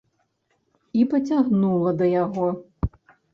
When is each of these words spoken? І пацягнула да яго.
І 0.99 1.03
пацягнула 1.11 1.93
да 2.01 2.09
яго. 2.23 2.49